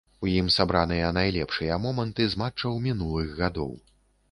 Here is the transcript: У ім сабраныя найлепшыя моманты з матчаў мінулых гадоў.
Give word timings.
У 0.25 0.27
ім 0.35 0.45
сабраныя 0.53 1.09
найлепшыя 1.17 1.77
моманты 1.85 2.27
з 2.33 2.41
матчаў 2.45 2.83
мінулых 2.89 3.39
гадоў. 3.45 3.71